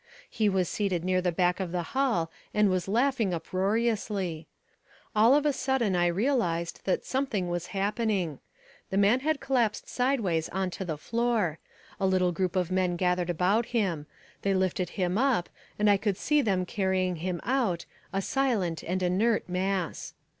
He 0.31 0.49
was 0.49 0.67
seated 0.67 1.05
near 1.05 1.21
the 1.21 1.31
back 1.31 1.59
of 1.59 1.71
the 1.71 1.83
hall 1.93 2.31
and 2.55 2.71
was 2.71 2.87
laughing 2.87 3.35
uproariously. 3.35 4.47
All 5.15 5.35
of 5.35 5.45
a 5.45 5.53
sudden 5.53 5.95
I 5.95 6.07
realised 6.07 6.81
that 6.85 7.05
something 7.05 7.49
was 7.49 7.67
happening. 7.67 8.39
The 8.89 8.97
man 8.97 9.19
had 9.19 9.39
collapsed 9.39 9.87
sideways 9.87 10.49
on 10.49 10.71
to 10.71 10.83
the 10.85 10.97
floor; 10.97 11.59
a 11.99 12.07
little 12.07 12.31
group 12.31 12.55
of 12.55 12.71
men 12.71 12.95
gathered 12.95 13.29
about 13.29 13.67
him; 13.77 14.07
they 14.41 14.55
lifted 14.55 14.89
him 14.97 15.19
up 15.19 15.49
and 15.77 15.87
I 15.87 15.97
could 15.97 16.17
see 16.17 16.41
them 16.41 16.65
carrying 16.65 17.17
him 17.17 17.39
out, 17.43 17.85
a 18.11 18.23
silent 18.23 18.81
and 18.83 19.03
inert 19.03 19.47
mass. 19.47 20.15